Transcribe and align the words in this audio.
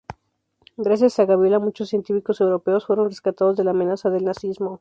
Gracias 0.77 1.19
a 1.19 1.25
Gaviola 1.25 1.59
muchos 1.59 1.89
científicos 1.89 2.41
europeos 2.41 2.87
fueron 2.87 3.07
rescatados 3.09 3.55
de 3.55 3.65
la 3.65 3.69
amenaza 3.69 4.09
del 4.09 4.23
nazismo. 4.25 4.79